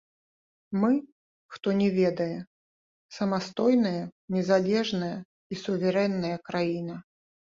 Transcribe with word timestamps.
Мы, 0.83 0.91
хто 1.57 1.67
не 1.81 1.89
ведае, 1.97 2.39
самастойная 3.17 4.01
незалежная 4.37 5.13
і 5.57 5.59
суверэнная 5.65 6.35
краіна. 6.49 6.95